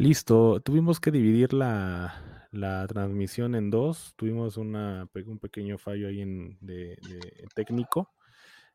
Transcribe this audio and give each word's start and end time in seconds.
Listo. 0.00 0.60
Tuvimos 0.60 0.98
que 0.98 1.10
dividir 1.10 1.52
la, 1.52 2.48
la 2.52 2.86
transmisión 2.86 3.54
en 3.54 3.68
dos. 3.68 4.14
Tuvimos 4.16 4.56
una, 4.56 5.06
un 5.26 5.38
pequeño 5.38 5.76
fallo 5.76 6.08
ahí 6.08 6.22
en, 6.22 6.56
de, 6.62 6.96
de 7.06 7.46
técnico. 7.54 8.10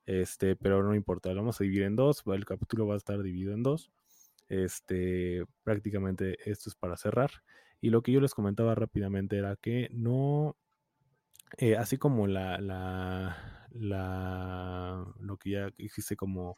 Este, 0.06 0.56
pero 0.56 0.84
no 0.84 0.94
importa, 0.94 1.30
lo 1.30 1.38
vamos 1.38 1.60
a 1.60 1.64
dividir 1.64 1.82
en 1.82 1.96
dos. 1.96 2.22
El 2.28 2.46
capítulo 2.46 2.86
va 2.86 2.94
a 2.94 2.98
estar 2.98 3.24
dividido 3.24 3.54
en 3.56 3.64
dos. 3.64 3.92
Este, 4.50 5.44
prácticamente 5.64 6.38
esto 6.48 6.70
es 6.70 6.76
para 6.76 6.96
cerrar. 6.96 7.32
Y 7.82 7.90
lo 7.90 8.04
que 8.04 8.12
yo 8.12 8.22
les 8.22 8.36
comentaba 8.36 8.76
rápidamente 8.76 9.36
era 9.40 9.55
que 9.55 9.90
no, 9.92 10.55
eh, 11.58 11.76
así 11.76 11.98
como 11.98 12.28
la, 12.28 12.60
la, 12.60 13.68
la, 13.72 15.12
lo 15.20 15.38
que 15.38 15.50
ya 15.50 15.72
existe 15.80 16.16
como, 16.16 16.55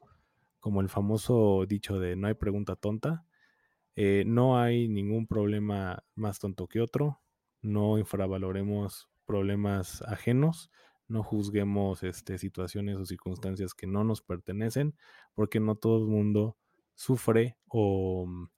como 0.60 0.82
el 0.82 0.90
famoso 0.90 1.66
dicho 1.66 2.02
de 2.02 2.18
no 2.18 2.28
hay 2.28 2.34
pregunta 2.34 2.76
tonta, 2.76 3.27
eh, 4.00 4.26
no 4.28 4.60
hay 4.60 4.88
ningún 4.88 5.26
problema 5.26 6.04
más 6.14 6.38
tonto 6.38 6.68
que 6.68 6.82
otro, 6.82 7.20
no 7.64 7.98
infravaloremos 7.98 9.10
problemas 9.26 10.04
ajenos, 10.04 10.70
no 11.08 11.24
juzguemos 11.24 12.04
este, 12.04 12.38
situaciones 12.38 12.98
o 12.98 13.06
circunstancias 13.06 13.74
que 13.74 13.88
no 13.88 14.04
nos 14.04 14.22
pertenecen, 14.22 14.96
porque 15.34 15.60
no 15.60 15.74
todo 15.76 15.98
el 15.98 16.06
mundo 16.06 16.58
sufre 16.94 17.58
o 17.68 18.28
mm, 18.28 18.50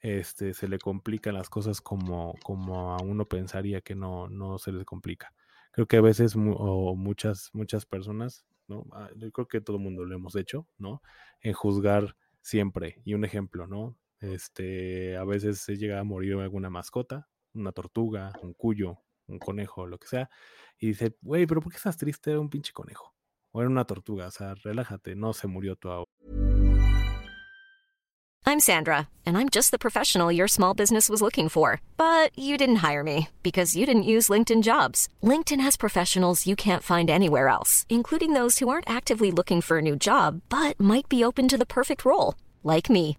este, 0.00 0.52
se 0.52 0.66
le 0.66 0.80
complican 0.80 1.34
las 1.34 1.48
cosas 1.48 1.80
como, 1.80 2.34
como 2.42 2.92
a 2.92 3.00
uno 3.00 3.24
pensaría 3.24 3.80
que 3.80 3.94
no, 3.94 4.28
no 4.28 4.58
se 4.58 4.72
les 4.72 4.84
complica. 4.84 5.32
Creo 5.70 5.86
que 5.86 5.98
a 5.98 6.00
veces 6.00 6.34
muchas, 6.34 7.50
muchas 7.52 7.86
personas, 7.86 8.44
¿no? 8.66 8.84
Ah, 8.92 9.10
yo 9.14 9.30
creo 9.30 9.46
que 9.46 9.60
todo 9.60 9.76
el 9.76 9.82
mundo 9.84 10.04
lo 10.04 10.16
hemos 10.16 10.34
hecho, 10.34 10.66
¿no? 10.76 11.02
En 11.40 11.52
juzgar 11.52 12.16
siempre. 12.40 13.00
Y 13.04 13.14
un 13.14 13.24
ejemplo, 13.24 13.68
¿no? 13.68 13.96
Este, 14.20 15.16
a 15.16 15.24
veces 15.24 15.60
se 15.60 15.76
llega 15.76 16.00
a 16.00 16.04
morir 16.04 16.34
alguna 16.34 16.70
mascota, 16.70 17.28
una 17.54 17.72
tortuga, 17.72 18.32
un 18.42 18.54
cuyo, 18.54 18.98
un 19.26 19.38
conejo, 19.38 19.86
lo 19.86 19.98
que 19.98 20.08
sea, 20.08 20.30
y 20.78 20.88
dice, 20.88 21.16
güey, 21.20 21.46
pero 21.46 21.60
¿por 21.60 21.72
qué 21.72 21.76
estás 21.76 21.96
triste? 21.96 22.30
Era 22.30 22.40
un 22.40 22.50
pinche 22.50 22.72
conejo. 22.72 23.14
O 23.52 23.60
era 23.60 23.70
una 23.70 23.84
tortuga, 23.84 24.26
o 24.26 24.30
sea, 24.30 24.54
relájate, 24.54 25.14
no 25.14 25.32
se 25.32 25.46
murió 25.46 25.76
tu 25.76 25.90
ahora. 25.90 26.10
I'm 28.46 28.60
Sandra, 28.60 29.08
and 29.26 29.36
I'm 29.36 29.50
just 29.50 29.72
the 29.72 29.78
professional 29.78 30.32
your 30.32 30.48
small 30.48 30.72
business 30.72 31.10
was 31.10 31.20
looking 31.20 31.50
for. 31.50 31.82
But 31.98 32.30
you 32.34 32.56
didn't 32.56 32.76
hire 32.76 33.04
me 33.04 33.28
because 33.42 33.76
you 33.76 33.84
didn't 33.84 34.04
use 34.04 34.30
LinkedIn 34.30 34.62
jobs. 34.62 35.08
LinkedIn 35.22 35.60
has 35.60 35.76
professionals 35.76 36.46
you 36.46 36.56
can't 36.56 36.82
find 36.82 37.10
anywhere 37.10 37.48
else, 37.48 37.84
including 37.90 38.32
those 38.32 38.58
who 38.58 38.70
aren't 38.70 38.88
actively 38.88 39.30
looking 39.30 39.60
for 39.60 39.78
a 39.78 39.82
new 39.82 39.96
job, 39.96 40.40
but 40.48 40.80
might 40.80 41.08
be 41.10 41.22
open 41.22 41.46
to 41.48 41.58
the 41.58 41.66
perfect 41.66 42.06
role, 42.06 42.36
like 42.64 42.88
me. 42.88 43.18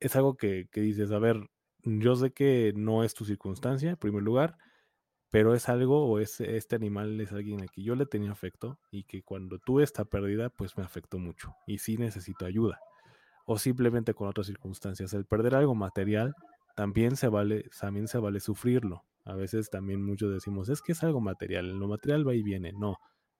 Es 0.00 0.16
algo 0.16 0.36
que, 0.36 0.68
que 0.70 0.80
dices, 0.80 1.10
a 1.12 1.18
ver, 1.18 1.48
yo 1.82 2.16
sé 2.16 2.32
que 2.32 2.72
no 2.76 3.04
es 3.04 3.14
tu 3.14 3.24
circunstancia, 3.24 3.90
en 3.90 3.96
primer 3.96 4.22
lugar, 4.22 4.56
pero 5.30 5.54
es 5.54 5.68
algo 5.68 6.06
o 6.06 6.18
es, 6.18 6.40
este 6.40 6.76
animal 6.76 7.20
es 7.20 7.32
alguien 7.32 7.62
a 7.62 7.66
quien 7.66 7.86
yo 7.86 7.94
le 7.94 8.06
tenía 8.06 8.30
afecto 8.30 8.78
y 8.90 9.04
que 9.04 9.22
cuando 9.22 9.58
tuve 9.58 9.84
esta 9.84 10.04
pérdida, 10.04 10.50
pues 10.50 10.76
me 10.76 10.84
afectó 10.84 11.18
mucho 11.18 11.54
y 11.66 11.78
sí 11.78 11.96
necesito 11.96 12.46
ayuda. 12.46 12.80
O 13.44 13.58
simplemente 13.58 14.14
con 14.14 14.28
otras 14.28 14.46
circunstancias. 14.48 15.12
El 15.14 15.26
perder 15.26 15.54
algo 15.54 15.74
material 15.74 16.34
también 16.74 17.16
se 17.16 17.28
vale, 17.28 17.68
también 17.78 18.08
se 18.08 18.18
vale 18.18 18.40
sufrirlo. 18.40 19.04
A 19.24 19.34
veces 19.34 19.70
también 19.70 20.02
muchos 20.02 20.32
decimos, 20.32 20.68
es 20.68 20.82
que 20.82 20.92
es 20.92 21.02
algo 21.02 21.20
material, 21.20 21.78
lo 21.78 21.88
material 21.88 22.26
va 22.26 22.34
y 22.34 22.42
viene. 22.42 22.72
No, 22.72 22.96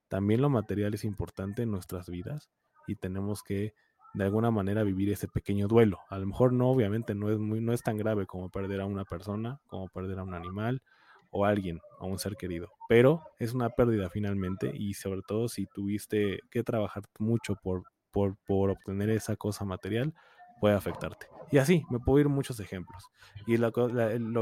también 0.07 0.41
lo 0.41 0.49
material 0.49 0.93
es 0.93 1.03
importante 1.03 1.63
en 1.63 1.71
nuestras 1.71 2.09
vidas 2.09 2.49
y 2.87 2.95
tenemos 2.95 3.43
que 3.43 3.73
de 4.17 4.23
alguna 4.23 4.49
manera 4.51 4.83
vivir 4.83 5.11
ese 5.11 5.27
pequeño 5.27 5.67
duelo. 5.67 5.99
A 6.09 6.17
lo 6.17 6.25
mejor 6.25 6.51
no, 6.51 6.69
obviamente 6.69 7.13
no 7.13 7.29
es 7.31 7.37
muy, 7.37 7.61
no 7.61 7.71
es 7.71 7.83
tan 7.83 7.97
grave 7.97 8.25
como 8.25 8.49
perder 8.49 8.81
a 8.81 8.85
una 8.85 9.05
persona, 9.05 9.59
como 9.67 9.87
perder 9.87 10.17
a 10.19 10.23
un 10.23 10.33
animal, 10.33 10.81
o 11.29 11.45
alguien, 11.45 11.79
a 11.99 12.05
un 12.05 12.17
ser 12.17 12.35
querido. 12.35 12.69
Pero 12.89 13.21
es 13.37 13.53
una 13.53 13.69
pérdida 13.69 14.09
finalmente 14.09 14.71
y 14.73 14.95
sobre 14.95 15.21
todo 15.21 15.47
si 15.47 15.67
tuviste 15.67 16.39
que 16.49 16.63
trabajar 16.63 17.03
mucho 17.19 17.55
por, 17.55 17.83
por, 18.11 18.37
por 18.45 18.71
obtener 18.71 19.09
esa 19.11 19.35
cosa 19.35 19.65
material, 19.65 20.13
puede 20.59 20.75
afectarte. 20.75 21.27
Y 21.51 21.59
así, 21.59 21.83
me 21.89 21.99
puedo 21.99 22.19
ir 22.19 22.29
muchos 22.29 22.59
ejemplos. 22.59 23.03
Y 23.45 23.57
lo 23.57 23.71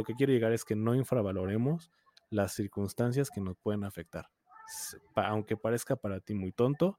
que 0.03 0.13
quiero 0.15 0.31
llegar 0.31 0.53
es 0.53 0.63
que 0.63 0.75
no 0.75 0.95
infravaloremos 0.95 1.91
las 2.29 2.53
circunstancias 2.53 3.29
que 3.29 3.41
nos 3.41 3.57
pueden 3.57 3.83
afectar. 3.83 4.29
Aunque 5.15 5.57
parezca 5.57 5.95
para 5.95 6.21
ti 6.21 6.33
muy 6.33 6.51
tonto, 6.51 6.97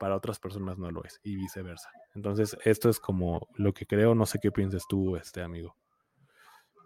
para 0.00 0.16
otras 0.16 0.40
personas 0.40 0.78
no 0.78 0.90
lo 0.90 1.04
es 1.04 1.20
y 1.22 1.36
viceversa. 1.36 1.90
Entonces, 2.14 2.56
esto 2.64 2.88
es 2.88 2.98
como 2.98 3.46
lo 3.54 3.74
que 3.74 3.86
creo, 3.86 4.14
no 4.14 4.24
sé 4.24 4.38
qué 4.40 4.50
piensas 4.50 4.84
tú, 4.88 5.14
este 5.16 5.42
amigo. 5.42 5.76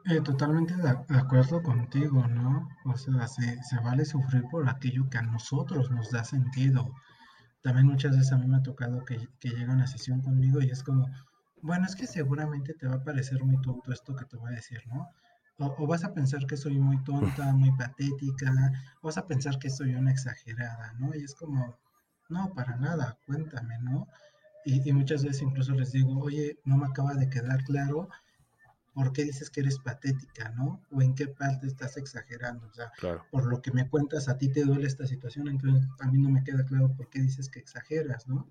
Eh, 0.07 0.21
totalmente 0.21 0.75
de, 0.77 0.91
acuerdo 1.17 1.63
contigo, 1.63 2.27
¿no? 2.27 2.69
O 2.85 2.97
sea, 2.97 3.27
se, 3.29 3.63
se, 3.63 3.79
vale 3.83 4.05
sufrir 4.05 4.43
por 4.51 4.69
aquello 4.69 5.09
que 5.09 5.19
a 5.19 5.23
nosotros 5.23 5.91
nos 5.93 6.11
da 6.11 6.25
sentido. 6.25 6.93
También 7.63 7.87
muchas 7.87 8.17
veces 8.17 8.33
a 8.33 8.37
mí 8.37 8.47
me 8.47 8.57
ha 8.57 8.63
tocado 8.63 9.05
que, 9.05 9.29
que 9.39 9.51
llega 9.51 9.73
una 9.73 9.87
sesión 9.87 10.21
conmigo 10.21 10.61
y 10.61 10.71
es 10.71 10.83
como, 10.83 11.07
bueno, 11.63 11.87
es 11.87 11.95
que 11.95 12.07
seguramente 12.09 12.75
te 12.75 12.89
va 12.89 12.97
a 12.97 13.05
parecer 13.05 13.43
muy 13.45 13.59
tonto 13.63 13.93
esto 13.93 14.15
que 14.17 14.25
te 14.27 14.37
voy 14.37 14.53
a 14.53 14.57
decir, 14.57 14.83
¿no? 14.89 15.09
O, 15.59 15.73
o, 15.79 15.87
vas 15.87 16.05
a 16.05 16.13
pensar 16.13 16.45
que 16.47 16.57
soy 16.57 16.79
muy 16.81 17.03
tonta, 17.05 17.53
muy 17.55 17.71
patética, 17.73 18.53
o 19.01 19.07
vas 19.07 19.19
a 19.19 19.27
pensar 19.29 19.59
que 19.61 19.71
soy 19.71 19.95
una 19.95 20.11
exagerada, 20.11 20.93
¿no? 20.99 21.15
Y 21.15 21.23
es 21.23 21.35
como, 21.37 21.79
no, 22.35 22.53
para 22.55 22.77
nada, 22.77 23.17
cuéntame, 23.27 23.79
¿no? 23.79 24.09
Y, 24.65 24.89
y 24.89 24.93
muchas 24.93 25.25
veces 25.25 25.43
incluso 25.43 25.73
les 25.73 25.93
digo, 25.93 26.19
oye, 26.21 26.59
no 26.65 26.77
me 26.77 26.87
acaba 26.87 27.15
de 27.15 27.31
quedar 27.31 27.65
claro 27.65 28.09
¿por 28.95 29.13
qué 29.13 29.25
dices 29.25 29.51
que 29.51 29.61
eres 29.61 29.79
patética, 29.79 30.51
no? 30.51 30.81
O 30.93 31.03
en 31.03 31.15
qué 31.15 31.27
parte 31.27 31.67
estás 31.67 31.97
exagerando, 31.97 32.67
o 32.69 32.73
sea, 32.73 32.93
por 33.31 33.47
lo 33.47 33.61
que 33.61 33.73
me 33.73 33.89
cuentas, 33.89 34.29
a 34.29 34.39
ti 34.39 34.49
te 34.49 34.65
duele 34.65 34.87
esta 34.87 35.07
situación, 35.07 35.49
entonces 35.49 35.87
a 36.01 36.07
mí 36.07 36.19
no 36.19 36.31
me 36.31 36.45
queda 36.45 36.65
claro 36.65 36.95
por 36.97 37.11
qué 37.11 37.21
dices 37.21 37.49
que 37.49 37.59
exageras, 37.59 38.29
¿no? 38.29 38.49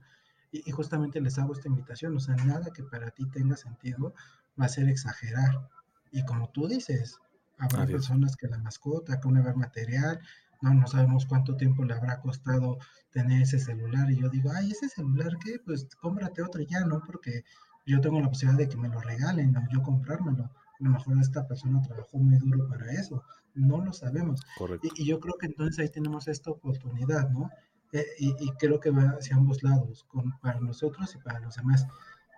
Y, 0.51 0.69
justamente 0.71 1.19
les 1.19 1.39
hago 1.39 1.53
esta 1.53 1.69
invitación, 1.69 2.15
o 2.15 2.19
sea, 2.19 2.35
nada 2.35 2.71
que 2.71 2.83
para 2.83 3.09
ti 3.09 3.25
tenga 3.25 3.55
sentido 3.55 4.13
va 4.59 4.65
a 4.65 4.69
ser 4.69 4.87
exagerar. 4.87 5.67
Y 6.11 6.23
como 6.25 6.49
tú 6.49 6.67
dices, 6.67 7.17
habrá 7.57 7.87
personas 7.87 8.35
que 8.35 8.47
la 8.47 8.59
mascota, 8.59 9.19
que 9.19 9.27
un 9.27 9.37
haber 9.37 9.55
material, 9.55 10.19
no, 10.63 10.73
no 10.73 10.87
sabemos 10.87 11.25
cuánto 11.25 11.57
tiempo 11.57 11.83
le 11.83 11.93
habrá 11.93 12.21
costado 12.21 12.77
tener 13.11 13.41
ese 13.41 13.59
celular. 13.59 14.09
Y 14.09 14.21
yo 14.21 14.29
digo, 14.29 14.49
ay, 14.55 14.71
ese 14.71 14.87
celular, 14.87 15.37
¿qué? 15.43 15.59
Pues 15.63 15.89
cómprate 15.99 16.41
otro 16.41 16.61
ya, 16.61 16.85
¿no? 16.85 17.03
Porque 17.05 17.43
yo 17.85 17.99
tengo 17.99 18.21
la 18.21 18.29
posibilidad 18.29 18.59
de 18.59 18.69
que 18.69 18.77
me 18.77 18.87
lo 18.87 19.01
regalen 19.01 19.55
o 19.57 19.61
yo 19.69 19.83
comprármelo. 19.83 20.45
a 20.45 20.51
lo 20.79 20.89
mejor 20.89 21.19
esta 21.19 21.45
persona 21.45 21.81
trabajó 21.81 22.17
muy 22.17 22.37
duro 22.37 22.67
para 22.69 22.93
eso, 22.93 23.23
no 23.53 23.83
lo 23.83 23.91
sabemos. 23.91 24.39
Correcto. 24.57 24.87
Y, 24.95 25.03
y 25.03 25.05
yo 25.05 25.19
creo 25.19 25.35
que 25.37 25.47
entonces 25.47 25.79
ahí 25.79 25.89
tenemos 25.89 26.29
esta 26.29 26.51
oportunidad, 26.51 27.29
¿no? 27.29 27.49
Eh, 27.91 28.05
y, 28.19 28.29
y, 28.39 28.51
creo 28.57 28.79
que 28.79 28.89
va 28.89 29.17
hacia 29.19 29.35
ambos 29.35 29.63
lados, 29.63 30.05
con, 30.07 30.31
para 30.39 30.61
nosotros 30.61 31.13
y 31.13 31.19
para 31.19 31.41
los 31.41 31.55
demás. 31.55 31.85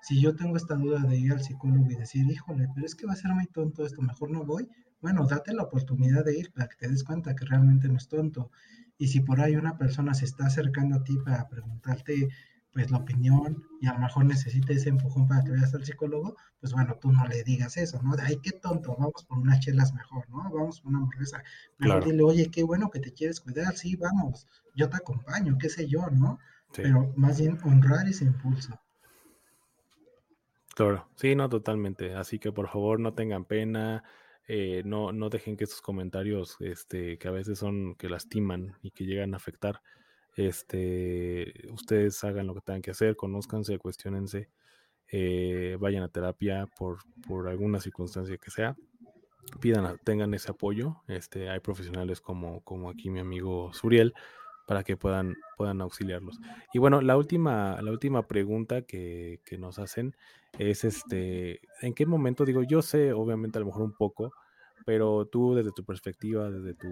Si 0.01 0.19
yo 0.19 0.36
tengo 0.36 0.57
esta 0.57 0.75
duda 0.75 1.00
de 1.00 1.16
ir 1.18 1.31
al 1.31 1.42
psicólogo 1.42 1.89
y 1.92 1.95
decir, 1.95 2.30
híjole, 2.30 2.68
pero 2.74 2.86
es 2.86 2.95
que 2.95 3.06
va 3.06 3.13
a 3.13 3.16
ser 3.16 3.31
muy 3.33 3.45
tonto 3.48 3.86
esto, 3.86 4.01
mejor 4.01 4.31
no 4.31 4.44
voy, 4.44 4.68
bueno, 5.06 5.28
date 5.28 5.54
la 5.54 5.62
oportunidad 5.62 6.25
de 6.25 6.36
ir 6.36 6.52
para 6.52 6.68
que 6.68 6.78
te 6.78 6.88
des 6.88 7.04
cuenta 7.04 7.36
que 7.36 7.46
realmente 7.46 7.88
no 7.88 7.96
es 7.96 8.07
tonto. 8.07 8.50
Y 8.98 9.10
si 9.10 9.19
por 9.19 9.40
ahí 9.40 9.56
una 9.56 9.78
persona 9.78 10.16
se 10.16 10.25
está 10.25 10.48
acercando 10.48 10.96
a 10.96 11.04
ti 11.04 11.16
para 11.24 11.48
preguntarte, 11.48 12.30
pues 12.74 12.90
la 12.90 12.98
opinión 12.98 13.63
y 13.80 13.86
a 13.86 13.94
lo 13.94 14.00
mejor 14.00 14.25
necesita 14.25 14.74
ese 14.74 14.90
empujón 14.90 15.28
para 15.28 15.44
que 15.44 15.52
vayas 15.52 15.75
al 15.75 15.86
psicólogo, 15.86 16.38
pues 16.60 16.74
bueno, 16.74 16.98
tú 17.00 17.12
no 17.12 17.24
le 17.28 17.44
digas 17.44 17.78
eso, 17.78 18.02
¿no? 18.02 18.16
De, 18.16 18.24
ay, 18.24 18.40
qué 18.42 18.54
tonto, 18.54 18.96
vamos 18.98 19.24
por 19.25 19.38
unas 19.38 19.60
chelas 19.60 19.94
mejor, 19.94 20.28
¿no? 20.28 20.50
Vamos 20.52 20.81
por 20.81 20.90
una 20.90 20.98
hamburguesa. 20.98 21.44
Claro. 21.78 22.04
dile, 22.04 22.24
oye, 22.24 22.50
qué 22.50 22.63
bueno 22.63 22.90
que 22.90 23.00
te 23.00 23.13
quieres 23.13 23.40
cuidar, 23.42 23.78
sí, 23.78 23.96
vamos, 23.96 24.48
yo 24.75 24.90
te 24.90 24.98
acompaño, 24.98 25.56
qué 25.60 25.69
sé 25.69 25.88
yo, 25.88 26.10
¿no? 26.10 26.40
Sí. 26.72 26.81
Pero 26.81 27.13
más 27.16 27.40
bien 27.40 27.60
honrar 27.63 28.08
ese 28.08 28.25
impulso. 28.25 28.80
Claro, 30.74 31.08
sí, 31.16 31.36
no, 31.36 31.48
totalmente. 31.48 32.16
Así 32.16 32.40
que 32.40 32.51
por 32.51 32.69
favor 32.69 33.00
no 33.00 33.13
tengan 33.13 33.46
pena, 33.46 34.04
eh, 34.47 34.83
no, 34.86 35.12
no 35.12 35.30
dejen 35.30 35.57
que 35.57 35.63
estos 35.63 35.81
comentarios, 35.81 36.57
este, 36.59 37.18
que 37.18 37.27
a 37.27 37.31
veces 37.31 37.59
son, 37.59 37.95
que 37.95 38.09
lastiman 38.09 38.77
y 38.81 38.92
que 38.92 39.06
llegan 39.06 39.33
a 39.33 39.38
afectar, 39.38 39.81
este, 40.36 41.53
ustedes 41.71 42.24
hagan 42.24 42.47
lo 42.47 42.53
que 42.53 42.62
tengan 42.62 42.81
que 42.81 42.92
hacer, 42.92 43.15
conózcanse, 43.15 43.80
cuestionense, 43.80 44.50
eh, 45.12 45.77
vayan 45.80 46.03
a 46.03 46.09
terapia 46.09 46.68
por, 46.77 47.00
por 47.27 47.47
alguna 47.47 47.80
circunstancia 47.80 48.38
que 48.38 48.51
sea, 48.51 48.75
pidan, 49.59 49.97
tengan 50.03 50.33
ese 50.33 50.51
apoyo, 50.51 50.98
este, 51.07 51.50
hay 51.50 51.59
profesionales 51.59 52.21
como, 52.21 52.62
como 52.62 52.89
aquí 52.89 53.09
mi 53.09 53.19
amigo 53.19 53.71
Suriel, 53.74 54.13
para 54.65 54.83
que 54.83 54.97
puedan, 54.97 55.35
puedan 55.57 55.81
auxiliarlos. 55.81 56.39
Y 56.73 56.79
bueno, 56.79 57.01
la 57.01 57.17
última, 57.17 57.81
la 57.81 57.91
última 57.91 58.27
pregunta 58.27 58.81
que, 58.81 59.39
que, 59.45 59.57
nos 59.57 59.79
hacen 59.79 60.15
es 60.57 60.83
este, 60.83 61.59
¿en 61.81 61.94
qué 61.94 62.06
momento? 62.06 62.45
Digo, 62.45 62.63
yo 62.63 62.81
sé, 62.81 63.13
obviamente, 63.13 63.57
a 63.57 63.62
lo 63.62 63.67
mejor 63.67 63.83
un 63.83 63.94
poco, 63.94 64.31
pero 64.85 65.27
tú 65.27 65.56
desde 65.56 65.71
tu 65.71 65.85
perspectiva, 65.85 66.50
desde 66.50 66.73
tu, 66.73 66.88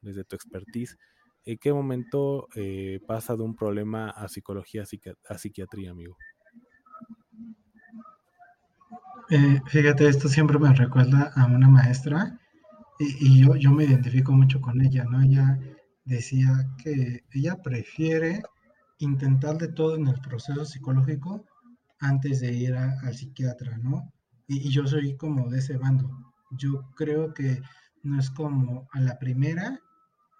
desde 0.00 0.24
tu 0.24 0.36
expertise, 0.36 0.96
¿en 1.44 1.58
qué 1.58 1.72
momento 1.72 2.48
eh, 2.54 3.00
pasa 3.06 3.36
de 3.36 3.42
un 3.42 3.56
problema 3.56 4.10
a 4.10 4.28
psicología 4.28 4.84
a, 5.28 5.38
psiquiatría, 5.38 5.90
amigo? 5.90 6.16
Eh, 9.30 9.60
fíjate, 9.66 10.08
esto 10.08 10.28
siempre 10.28 10.58
me 10.58 10.72
recuerda 10.74 11.32
a 11.36 11.46
una 11.46 11.68
maestra 11.68 12.38
y, 12.98 13.26
y 13.26 13.44
yo, 13.44 13.54
yo 13.56 13.70
me 13.70 13.84
identifico 13.84 14.32
mucho 14.32 14.60
con 14.60 14.80
ella, 14.84 15.04
¿no? 15.04 15.22
Ella 15.22 15.58
decía 16.04 16.68
que 16.82 17.24
ella 17.32 17.56
prefiere 17.62 18.42
intentar 18.98 19.58
de 19.58 19.68
todo 19.68 19.96
en 19.96 20.08
el 20.08 20.20
proceso 20.20 20.64
psicológico 20.64 21.44
antes 21.98 22.40
de 22.40 22.52
ir 22.52 22.74
a, 22.74 22.98
al 23.00 23.14
psiquiatra, 23.14 23.78
¿no? 23.78 24.12
Y, 24.46 24.68
y, 24.68 24.70
yo 24.70 24.86
soy 24.86 25.16
como 25.16 25.48
de 25.48 25.58
ese 25.58 25.76
bando. 25.76 26.10
Yo 26.50 26.90
creo 26.96 27.32
que 27.34 27.62
no 28.02 28.18
es 28.18 28.30
como 28.30 28.88
a 28.92 29.00
la 29.00 29.18
primera 29.18 29.80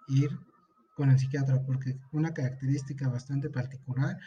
ir 0.07 0.31
con 0.95 1.09
el 1.09 1.19
psiquiatra, 1.19 1.63
porque 1.63 1.97
una 2.11 2.33
característica 2.33 3.07
bastante 3.07 3.49
particular, 3.49 4.17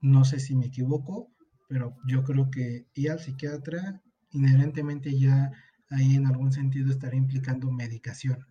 no 0.00 0.24
sé 0.24 0.40
si 0.40 0.56
me 0.56 0.66
equivoco, 0.66 1.28
pero 1.68 1.96
yo 2.06 2.24
creo 2.24 2.50
que 2.50 2.86
ir 2.94 3.10
al 3.10 3.20
psiquiatra 3.20 4.00
inherentemente 4.32 5.18
ya 5.18 5.52
ahí 5.90 6.16
en 6.16 6.26
algún 6.26 6.52
sentido 6.52 6.90
estaría 6.90 7.18
implicando 7.18 7.70
medicación. 7.70 8.46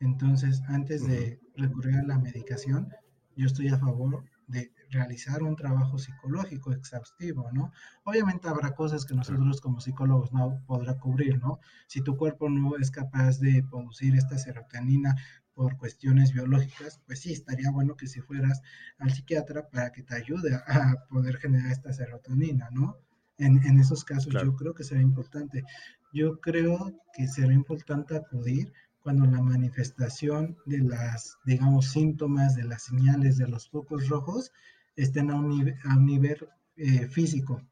Entonces, 0.00 0.62
antes 0.68 1.06
de 1.06 1.40
recurrir 1.56 1.96
a 1.96 2.02
la 2.04 2.18
medicación, 2.18 2.88
yo 3.36 3.46
estoy 3.46 3.68
a 3.68 3.78
favor 3.78 4.24
de 4.48 4.72
realizar 4.90 5.42
un 5.42 5.54
trabajo 5.54 5.98
psicológico 5.98 6.72
exhaustivo, 6.72 7.50
¿no? 7.52 7.70
Obviamente 8.04 8.48
habrá 8.48 8.74
cosas 8.74 9.04
que 9.04 9.14
nosotros 9.14 9.60
como 9.60 9.80
psicólogos 9.80 10.32
no 10.32 10.62
podrá 10.66 10.98
cubrir, 10.98 11.38
¿no? 11.38 11.60
Si 11.86 12.00
tu 12.00 12.16
cuerpo 12.16 12.48
no 12.48 12.76
es 12.76 12.90
capaz 12.90 13.38
de 13.38 13.62
producir 13.62 14.16
esta 14.16 14.38
serotonina 14.38 15.14
por 15.54 15.76
cuestiones 15.76 16.32
biológicas, 16.32 17.00
pues 17.06 17.20
sí, 17.20 17.32
estaría 17.32 17.70
bueno 17.70 17.96
que 17.96 18.06
si 18.06 18.20
fueras 18.20 18.62
al 18.98 19.12
psiquiatra 19.12 19.68
para 19.68 19.92
que 19.92 20.02
te 20.02 20.14
ayude 20.14 20.54
a 20.54 20.94
poder 21.10 21.36
generar 21.36 21.70
esta 21.70 21.92
serotonina, 21.92 22.70
¿no? 22.72 22.96
En, 23.36 23.62
en 23.64 23.78
esos 23.78 24.04
casos 24.04 24.32
claro. 24.32 24.46
yo 24.46 24.56
creo 24.56 24.74
que 24.74 24.84
será 24.84 25.00
importante. 25.00 25.64
Yo 26.12 26.40
creo 26.40 26.98
que 27.12 27.28
será 27.28 27.52
importante 27.52 28.16
acudir 28.16 28.72
cuando 29.08 29.24
la 29.24 29.40
manifestación 29.40 30.58
de 30.66 30.80
las, 30.80 31.38
digamos, 31.46 31.86
síntomas, 31.92 32.54
de 32.56 32.64
las 32.64 32.82
señales, 32.82 33.38
de 33.38 33.48
los 33.48 33.70
focos 33.70 34.06
rojos, 34.06 34.52
estén 34.96 35.30
a 35.30 35.36
un, 35.36 35.48
nivel, 35.48 35.76
a 35.84 35.96
un 35.96 36.04
nivel 36.04 36.46
eh, 36.76 37.08
físico, 37.08 37.62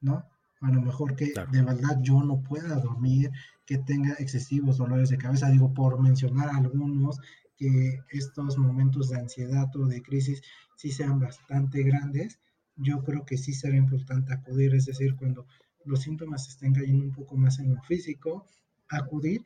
¿no? 0.00 0.24
A 0.60 0.72
lo 0.72 0.82
mejor 0.82 1.14
que 1.14 1.30
claro. 1.30 1.52
de 1.52 1.62
verdad 1.62 2.00
yo 2.02 2.20
no 2.24 2.42
pueda 2.42 2.74
dormir, 2.80 3.30
que 3.64 3.78
tenga 3.78 4.14
excesivos 4.14 4.78
dolores 4.78 5.10
de 5.10 5.18
cabeza, 5.18 5.50
digo, 5.50 5.72
por 5.72 6.02
mencionar 6.02 6.50
algunos, 6.50 7.20
que 7.56 8.00
estos 8.10 8.58
momentos 8.58 9.10
de 9.10 9.20
ansiedad 9.20 9.70
o 9.76 9.86
de 9.86 10.02
crisis 10.02 10.42
sí 10.74 10.90
sean 10.90 11.20
bastante 11.20 11.84
grandes, 11.84 12.40
yo 12.74 13.04
creo 13.04 13.24
que 13.24 13.38
sí 13.38 13.52
será 13.52 13.76
importante 13.76 14.34
acudir, 14.34 14.74
es 14.74 14.86
decir, 14.86 15.14
cuando 15.14 15.46
los 15.84 16.00
síntomas 16.00 16.48
estén 16.48 16.74
cayendo 16.74 17.04
un 17.04 17.12
poco 17.12 17.36
más 17.36 17.60
en 17.60 17.72
lo 17.72 17.82
físico, 17.82 18.48
acudir 18.88 19.44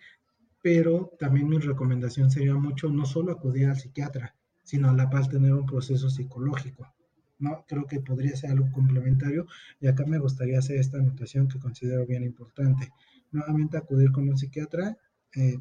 pero 0.66 1.12
también 1.16 1.48
mi 1.48 1.58
recomendación 1.58 2.28
sería 2.28 2.56
mucho 2.56 2.88
no 2.88 3.06
solo 3.06 3.30
acudir 3.30 3.68
al 3.68 3.78
psiquiatra, 3.78 4.34
sino 4.64 4.90
a 4.90 4.92
la 4.94 5.08
par 5.08 5.28
tener 5.28 5.52
un 5.52 5.64
proceso 5.64 6.10
psicológico. 6.10 6.92
¿no? 7.38 7.64
Creo 7.68 7.86
que 7.86 8.00
podría 8.00 8.34
ser 8.34 8.50
algo 8.50 8.72
complementario 8.72 9.46
y 9.80 9.86
acá 9.86 10.04
me 10.06 10.18
gustaría 10.18 10.58
hacer 10.58 10.80
esta 10.80 10.98
anotación 10.98 11.46
que 11.46 11.60
considero 11.60 12.04
bien 12.04 12.24
importante. 12.24 12.90
Nuevamente 13.30 13.76
acudir 13.76 14.10
con 14.10 14.28
un 14.28 14.36
psiquiatra, 14.36 14.98
eh, 15.36 15.60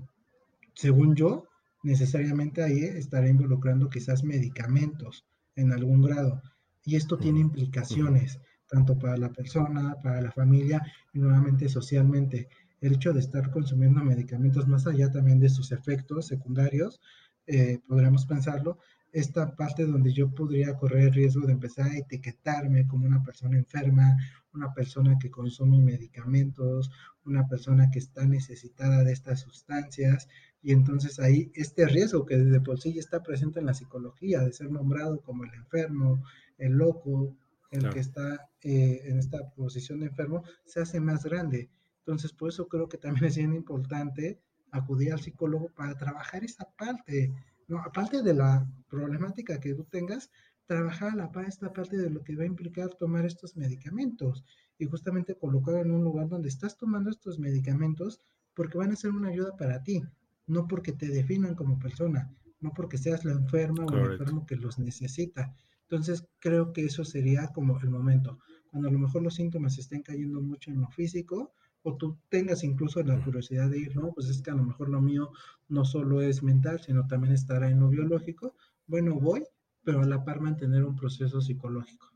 según 0.74 1.13
yo, 1.13 1.50
necesariamente 1.84 2.63
ahí 2.63 2.80
estará 2.80 3.30
involucrando 3.30 3.92
quizás 3.92 4.24
medicamentos 4.24 5.24
en 5.56 5.72
algún 5.72 6.02
grado. 6.02 6.42
Y 6.84 6.96
esto 6.96 7.19
tiene 7.19 7.42
implicaciones, 7.42 8.40
tanto 8.68 8.98
para 8.98 9.18
la 9.18 9.30
persona, 9.30 9.98
para 10.02 10.19
la 10.19 10.31
familia 10.31 10.81
y 11.13 11.19
nuevamente 11.19 11.69
socialmente 11.69 12.50
el 12.81 12.94
hecho 12.94 13.13
de 13.13 13.19
estar 13.19 13.51
consumiendo 13.51 14.04
medicamentos 14.04 14.68
más 14.68 14.88
allá 14.88 15.12
también 15.12 15.39
de 15.39 15.50
sus 15.50 15.72
efectos 15.72 16.27
secundarios, 16.27 17.01
eh, 17.48 17.80
podríamos 17.88 18.25
pensarlo, 18.25 18.80
esta 19.12 19.56
parte 19.56 19.86
donde 19.86 20.12
yo 20.12 20.30
podría 20.36 20.75
correr 20.75 21.04
el 21.04 21.14
riesgo 21.14 21.47
de 21.47 21.54
empezar 21.54 21.88
a 21.88 21.97
etiquetarme 21.97 22.85
como 22.85 23.06
una 23.07 23.23
persona 23.23 23.57
enferma, 23.57 24.18
una 24.54 24.73
persona 24.73 25.18
que 25.18 25.31
consume 25.31 25.80
medicamentos, 25.80 26.92
una 27.23 27.47
persona 27.47 27.90
que 27.90 27.99
está 27.99 28.26
necesitada 28.26 29.06
de 29.06 29.14
estas 29.14 29.40
sustancias, 29.40 30.28
y 30.61 30.73
entonces 30.73 31.19
ahí 31.19 31.49
este 31.54 31.85
riesgo 31.88 32.26
que 32.26 32.38
de 32.38 32.59
por 32.59 32.81
sí 32.81 32.94
ya 32.94 32.99
está 32.99 33.23
presente 33.23 33.59
en 33.59 33.68
la 33.68 33.73
psicología, 33.73 34.42
de 34.42 34.52
ser 34.52 34.69
nombrado 34.69 35.21
como 35.21 35.45
el 35.45 35.54
enfermo, 35.54 36.21
el 36.57 36.73
loco, 36.73 37.38
el 37.71 37.80
claro. 37.80 37.94
que 37.94 38.02
está 38.02 38.49
eh, 38.64 39.02
en 39.06 39.19
esta 39.19 39.49
posición 39.52 40.02
de 40.02 40.07
enfermo, 40.07 40.44
se 40.66 40.81
hace 40.81 40.99
más 40.99 41.23
grande. 41.23 41.69
Entonces, 42.06 42.33
por 42.33 42.50
eso 42.50 42.68
creo 42.68 42.88
que 42.88 42.97
también 42.97 43.26
es 43.31 43.38
bien 43.38 43.54
importante 43.54 44.40
acudir 44.71 45.12
al 45.12 45.21
psicólogo 45.21 45.69
para 45.69 45.97
trabajar 45.97 46.44
esa 46.44 46.69
parte, 46.78 47.33
¿no? 47.68 47.80
Aparte 47.80 48.21
de 48.21 48.33
la 48.33 48.68
problemática 48.88 49.59
que 49.59 49.74
tú 49.74 49.85
tengas, 49.85 50.30
trabajar 50.68 51.14
a 51.14 51.16
la 51.16 51.31
par 51.31 51.45
esta 51.45 51.74
parte 51.74 51.97
de 51.97 52.09
lo 52.09 52.24
que 52.24 52.35
va 52.35 52.44
a 52.44 52.47
implicar 52.47 52.90
tomar 52.90 53.26
estos 53.26 53.56
medicamentos 53.56 54.44
y 54.78 54.85
justamente 54.85 55.35
colocar 55.35 55.76
en 55.76 55.92
un 55.92 56.04
lugar 56.04 56.28
donde 56.28 56.50
estás 56.50 56.78
tomando 56.78 57.09
estos 57.09 57.40
medicamentos 57.40 58.19
porque 58.54 58.78
van 58.78 58.92
a 58.92 58.95
ser 58.95 59.12
una 59.12 59.30
ayuda 59.30 59.56
para 59.57 59.83
ti, 59.83 60.04
no 60.47 60.68
porque 60.68 60.92
te 60.92 61.07
definan 61.07 61.56
como 61.56 61.80
persona, 61.80 62.31
no 62.59 62.71
porque 62.74 62.97
seas 62.97 63.26
la 63.26 63.33
enferma 63.33 63.85
Correct. 63.85 63.94
o 63.94 64.06
el 64.06 64.12
enfermo 64.12 64.45
que 64.45 64.56
los 64.56 64.80
necesita. 64.80 65.54
Entonces, 65.83 66.28
creo 66.40 66.74
que 66.74 66.85
eso 66.85 67.04
sería 67.06 67.47
como 67.50 67.80
el 67.80 67.90
momento, 67.90 68.40
cuando 68.71 68.90
a 68.90 68.92
lo 68.92 69.00
mejor 69.00 69.21
los 69.21 69.35
síntomas 69.35 69.78
estén 69.78 70.02
cayendo 70.02 70.42
mucho 70.42 70.71
en 70.71 70.81
lo 70.81 70.90
físico, 70.90 71.54
o 71.85 71.95
tú 71.97 72.18
tengas 72.30 72.63
incluso 72.63 73.01
la 73.04 73.23
curiosidad 73.23 73.69
de 73.69 73.77
ir, 73.77 73.95
no, 73.95 74.11
pues 74.11 74.27
es 74.27 74.42
que 74.42 74.49
a 74.49 74.56
lo 74.56 74.63
mejor 74.63 74.89
lo 74.89 75.01
mío 75.01 75.31
no 75.69 75.85
solo 75.85 76.19
es 76.19 76.42
mental, 76.42 76.81
sino 76.81 77.06
también 77.06 77.33
estará 77.33 77.69
en 77.69 77.80
lo 77.80 77.89
biológico, 77.89 78.56
bueno, 78.87 79.19
voy, 79.19 79.44
pero 79.83 80.01
a 80.01 80.06
la 80.06 80.25
par 80.25 80.42
mantener 80.42 80.83
un 80.83 80.95
proceso 80.95 81.42
psicológico. 81.42 82.11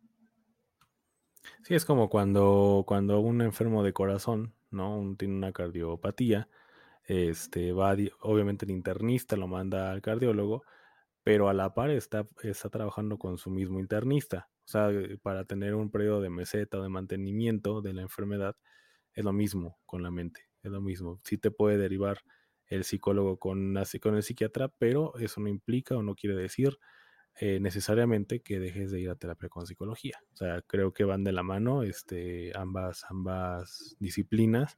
Sí, 1.64 1.76
es 1.76 1.86
como 1.86 2.10
cuando, 2.10 2.84
cuando 2.88 3.20
un 3.20 3.42
enfermo 3.42 3.84
de 3.84 3.94
corazón, 3.94 4.56
¿no? 4.72 4.98
Un, 4.98 5.18
tiene 5.18 5.36
una 5.36 5.52
cardiopatía, 5.52 6.50
este, 7.06 7.72
va, 7.72 7.96
obviamente 8.22 8.66
el 8.66 8.72
internista 8.72 9.38
lo 9.38 9.48
manda 9.48 9.92
al 9.92 10.02
cardiólogo, 10.02 10.64
pero 11.24 11.48
a 11.48 11.54
la 11.54 11.76
par 11.76 11.92
está, 11.92 12.28
está 12.42 12.70
trabajando 12.70 13.20
con 13.20 13.38
su 13.38 13.52
mismo 13.52 13.80
internista. 13.80 14.50
O 14.66 14.68
sea, 14.68 14.90
para 15.22 15.46
tener 15.46 15.76
un 15.76 15.92
periodo 15.92 16.22
de 16.22 16.32
meseta 16.32 16.80
o 16.80 16.84
de 16.84 16.90
mantenimiento 16.90 17.82
de 17.84 17.94
la 17.94 18.02
enfermedad, 18.02 18.56
es 19.20 19.26
lo 19.26 19.34
mismo 19.34 19.78
con 19.86 20.02
la 20.02 20.12
mente. 20.12 20.50
es 20.64 20.72
lo 20.72 20.80
mismo. 20.82 21.20
Sí 21.24 21.38
te 21.38 21.52
puede 21.52 21.78
derivar 21.78 22.22
el 22.68 22.86
psicólogo 22.86 23.38
con, 23.38 23.76
con 24.02 24.16
el 24.16 24.24
psiquiatra, 24.24 24.70
pero 24.70 25.14
eso 25.18 25.42
no 25.42 25.50
implica 25.50 25.98
o 25.98 26.04
no 26.04 26.16
quiere 26.16 26.38
decir 26.38 26.80
eh, 27.36 27.60
necesariamente 27.60 28.42
que 28.42 28.60
dejes 28.60 28.92
de 28.92 29.02
ir 29.02 29.10
a 29.10 29.16
terapia 29.16 29.50
con 29.50 29.68
psicología. 29.68 30.20
O 30.32 30.38
sea, 30.38 30.62
creo 30.62 30.94
que 30.94 31.04
van 31.04 31.26
de 31.26 31.34
la 31.34 31.44
mano 31.44 31.84
este, 31.84 32.58
ambas, 32.58 33.06
ambas 33.10 33.98
disciplinas 34.00 34.78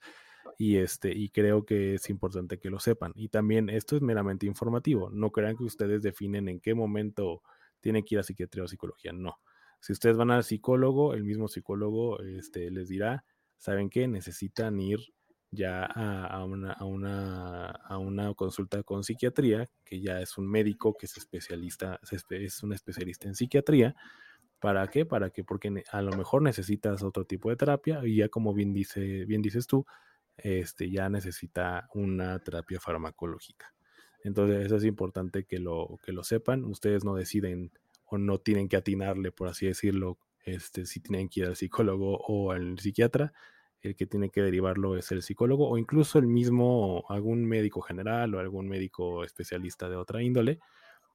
y, 0.58 0.78
este, 0.78 1.12
y 1.16 1.30
creo 1.30 1.64
que 1.64 1.96
es 1.96 2.10
importante 2.10 2.58
que 2.58 2.72
lo 2.72 2.80
sepan. 2.80 3.14
Y 3.16 3.30
también 3.30 3.70
esto 3.70 3.96
es 3.96 4.02
meramente 4.02 4.48
informativo. 4.48 5.12
No 5.12 5.32
crean 5.32 5.56
que 5.56 5.66
ustedes 5.66 6.02
definen 6.02 6.50
en 6.50 6.60
qué 6.60 6.74
momento 6.74 7.44
tienen 7.80 8.04
que 8.04 8.16
ir 8.16 8.20
a 8.20 8.24
psiquiatría 8.24 8.64
o 8.64 8.68
psicología. 8.68 9.12
No. 9.14 9.38
Si 9.80 9.94
ustedes 9.94 10.18
van 10.18 10.32
al 10.32 10.44
psicólogo, 10.44 11.14
el 11.14 11.24
mismo 11.24 11.48
psicólogo 11.48 12.22
este, 12.22 12.72
les 12.72 12.90
dirá, 12.90 13.24
¿saben 13.62 13.92
qué? 13.92 14.08
Necesitan 14.08 14.80
ir 14.80 15.00
ya 15.52 15.86
a, 15.86 16.44
una, 16.44 16.74
a, 16.74 16.86
una, 16.86 17.68
a, 17.68 17.98
una, 18.00 18.34
consulta 18.34 18.82
con 18.84 19.04
psiquiatría, 19.04 19.68
que 19.86 20.02
ya 20.02 20.20
es 20.20 20.38
un 20.38 20.50
médico 20.50 20.96
que 20.98 21.06
es 21.06 21.16
especialista, 21.18 22.00
es 22.30 22.64
un 22.64 22.74
especialista 22.74 23.28
en 23.28 23.36
psiquiatría. 23.36 23.96
¿Para 24.60 24.88
qué? 24.88 25.06
Para 25.06 25.30
que, 25.30 25.44
porque 25.44 25.84
a 25.92 26.02
lo 26.02 26.12
mejor 26.18 26.42
necesitas 26.42 27.04
otro 27.04 27.26
tipo 27.26 27.50
de 27.50 27.56
terapia 27.56 28.02
y 28.04 28.18
ya 28.18 28.30
como 28.30 28.54
bien, 28.54 28.74
dice, 28.74 29.26
bien 29.26 29.42
dices 29.42 29.68
tú, 29.68 29.86
este, 30.38 30.90
ya 30.90 31.10
necesita 31.10 31.88
una 31.94 32.40
terapia 32.40 32.80
farmacológica. 32.80 33.74
Entonces 34.24 34.66
eso 34.66 34.78
es 34.78 34.86
importante 34.86 35.44
que 35.46 35.60
lo, 35.60 36.00
que 36.04 36.14
lo 36.14 36.24
sepan. 36.24 36.64
Ustedes 36.66 37.04
no 37.04 37.16
deciden 37.16 37.72
o 38.06 38.18
no 38.18 38.40
tienen 38.40 38.70
que 38.70 38.78
atinarle, 38.78 39.32
por 39.32 39.50
así 39.50 39.68
decirlo, 39.68 40.18
este, 40.46 40.86
si 40.86 41.00
tienen 41.00 41.30
que 41.30 41.42
ir 41.42 41.46
al 41.48 41.56
psicólogo 41.56 42.18
o 42.28 42.52
al 42.52 42.80
psiquiatra 42.80 43.34
el 43.82 43.96
que 43.96 44.06
tiene 44.06 44.30
que 44.30 44.42
derivarlo 44.42 44.96
es 44.96 45.12
el 45.12 45.22
psicólogo 45.22 45.70
o 45.70 45.78
incluso 45.78 46.20
el 46.20 46.28
mismo, 46.28 47.04
algún 47.10 47.46
médico 47.46 47.82
general 47.82 48.34
o 48.36 48.40
algún 48.40 48.68
médico 48.68 49.24
especialista 49.24 49.90
de 49.90 49.96
otra 49.96 50.22
índole 50.22 50.60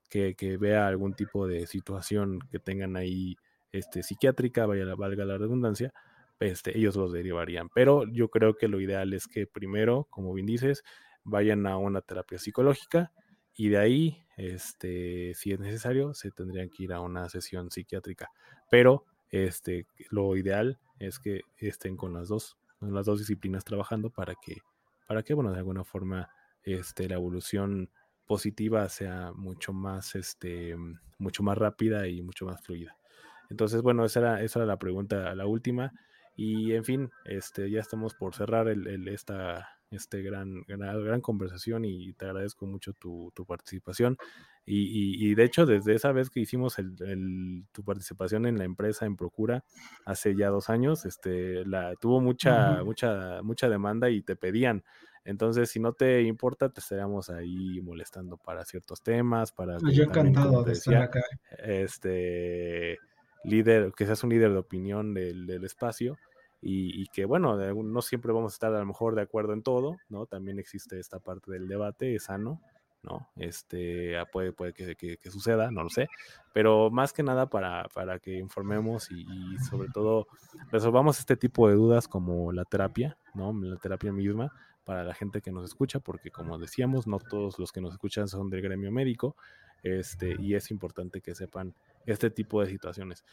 que, 0.08 0.56
vea 0.58 0.87
algún 0.87 1.14
tipo 1.14 1.46
de 1.46 1.66
situación 1.66 2.40
que 2.50 2.58
tengan 2.58 2.96
ahí 2.96 3.37
este, 3.73 4.02
psiquiátrica, 4.02 4.66
vaya, 4.66 4.94
valga 4.94 5.25
la 5.25 5.38
redundancia, 5.38 5.92
este, 6.40 6.76
ellos 6.76 6.96
los 6.96 7.12
derivarían. 7.12 7.68
Pero 7.75 8.04
yo 8.11 8.28
creo 8.28 8.56
que 8.56 8.68
lo 8.68 8.80
ideal 8.80 9.12
es 9.12 9.26
que 9.26 9.46
primero, 9.46 10.06
como 10.11 10.32
bien 10.32 10.46
dices, 10.46 10.82
vayan 11.25 11.66
a 11.66 11.76
una 11.76 12.00
terapia 12.00 12.38
psicológica 12.38 13.12
y 13.54 13.68
de 13.70 13.78
ahí, 13.78 14.26
este, 14.37 15.32
si 15.35 15.52
es 15.52 15.61
necesario, 15.61 16.14
se 16.14 16.30
tendrían 16.30 16.68
que 16.68 16.85
ir 16.85 16.92
a 16.92 17.00
una 17.00 17.28
sesión 17.28 17.70
psiquiátrica. 17.70 18.30
Pero 18.70 19.04
este, 19.30 19.87
lo 20.11 20.37
ideal 20.37 20.78
es 20.99 21.19
que 21.19 21.43
estén 21.57 21.97
con 21.97 22.12
las 22.12 22.29
dos, 22.29 22.57
con 22.79 22.95
las 22.95 23.07
dos 23.07 23.19
disciplinas 23.19 23.65
trabajando 23.65 24.11
para 24.11 24.35
que, 24.35 24.59
para 25.07 25.23
que, 25.23 25.35
bueno, 25.35 25.53
de 25.53 25.59
alguna 25.59 25.85
forma, 25.85 26.31
este, 26.62 27.09
la 27.09 27.15
evolución 27.15 27.91
positiva 28.26 28.88
sea 28.88 29.33
mucho 29.33 29.73
más, 29.73 30.15
este, 30.15 30.76
mucho 31.19 31.43
más 31.43 31.57
rápida 31.57 32.09
y 32.09 32.23
mucho 32.23 32.47
más 32.47 32.61
fluida. 32.61 32.97
Entonces, 33.49 33.83
bueno, 33.83 34.05
esa 34.05 34.21
era, 34.21 34.43
esa 34.43 34.59
era 34.61 34.67
la 34.67 34.79
pregunta, 34.79 35.35
la 35.35 35.47
última. 35.47 35.93
Y 36.35 36.73
en 36.73 36.85
fin, 36.85 37.11
este, 37.25 37.71
ya 37.71 37.81
estamos 37.81 38.15
por 38.15 38.35
cerrar 38.35 38.69
el, 38.69 39.09
esta, 39.09 39.75
este 39.90 40.23
gran, 40.23 40.62
gran, 40.66 41.05
gran, 41.05 41.21
conversación 41.21 41.85
y 41.85 42.12
te 42.14 42.26
agradezco 42.26 42.66
mucho 42.66 42.93
tu, 42.93 43.33
tu 43.35 43.45
participación. 43.45 44.16
Y, 44.69 45.31
y, 45.31 45.35
de 45.37 45.45
hecho, 45.45 45.64
desde 45.64 45.95
esa 45.95 46.11
vez 46.11 46.28
que 46.28 46.40
hicimos 46.40 46.81
el, 46.81 47.64
tu 47.71 47.85
participación 47.85 48.47
en 48.47 48.59
la 48.59 48.64
empresa 48.64 49.07
en 49.07 49.16
Procura, 49.16 49.64
hace 50.05 50.35
ya 50.35 50.49
dos 50.49 50.71
años, 50.71 51.05
este, 51.05 51.64
la, 51.64 51.95
tuvo 51.95 52.21
mucha, 52.21 52.83
mucha, 52.83 53.43
mucha 53.43 53.69
demanda 53.69 54.11
y 54.11 54.23
te 54.23 54.35
pedían. 54.35 54.83
Entonces, 55.25 55.71
si 55.71 55.78
no 55.78 55.93
te 55.93 56.23
importa, 56.23 56.69
te 56.69 56.81
estaríamos 56.81 57.31
ahí 57.31 57.81
molestando 57.81 58.38
para 58.38 58.64
ciertos 58.64 59.02
temas, 59.02 59.52
para... 59.52 59.78
Pues 59.78 59.95
yo 59.95 60.05
encantado 60.05 60.64
de 60.64 60.73
estar 60.73 60.97
acá. 60.97 61.23
Este, 61.59 62.99
líder, 63.45 63.93
que 63.97 64.05
seas 64.05 64.25
un 64.25 64.31
líder 64.31 64.50
de 64.50 64.59
opinión 64.59 65.14
del, 65.14 65.47
del 65.47 65.64
espacio 65.64 66.19
y, 66.68 67.06
que 67.08 67.25
bueno, 67.25 67.56
no 67.56 68.02
siempre 68.02 68.32
vamos 68.32 68.52
a 68.52 68.56
estar 68.56 68.75
a 68.75 68.78
lo 68.78 68.87
mejor 68.87 69.14
de 69.14 69.23
acuerdo 69.23 69.52
en 69.52 69.62
todo, 69.62 69.96
¿no? 70.08 70.26
También 70.26 70.58
existe 70.58 70.99
esta 70.99 71.20
parte 71.20 71.52
del 71.52 71.68
debate, 71.68 72.14
es 72.14 72.25
sano, 72.25 72.61
¿no? 73.02 73.28
Este, 73.37 74.18
ah, 74.18 74.26
puede, 74.26 74.52
puede 74.52 74.73
que, 74.73 75.30
suceda, 75.30 75.70
no 75.70 75.85
lo 75.85 75.90
sé, 75.90 76.08
pero 76.52 76.90
más 76.90 77.12
que 77.12 77.23
nada 77.23 77.49
para, 77.49 77.87
para 77.94 78.18
que 78.18 78.38
informemos 78.38 79.11
y, 79.12 79.20
y, 79.20 79.58
sobre 79.58 79.88
todo 79.90 80.26
resolvamos 80.73 81.20
este 81.20 81.37
tipo 81.37 81.68
de 81.68 81.76
dudas 81.76 82.08
como 82.08 82.50
la 82.52 82.64
terapia, 82.64 83.16
¿no? 83.35 83.52
La 83.52 83.76
terapia 83.76 84.12
misma 84.12 84.52
para 84.85 85.04
la 85.04 85.14
gente 85.14 85.40
que 85.40 85.52
nos 85.52 85.64
escucha, 85.64 86.00
porque 86.00 86.30
como 86.30 86.58
decíamos, 86.58 87.06
no 87.06 87.18
todos 87.18 87.58
los 87.58 87.73
que 87.73 87.80
nos 87.80 87.92
escuchan 87.92 88.28
son 88.28 88.50
del 88.50 88.62
gremio 88.62 88.90
médico, 88.90 89.37
este, 89.82 90.35
y 90.40 90.54
es 90.54 90.70
importante 90.70 91.20
que 91.20 91.35
sepan 91.35 91.75
este 92.06 92.30
tipo 92.30 92.61
de 92.61 92.68
situaciones 92.68 93.25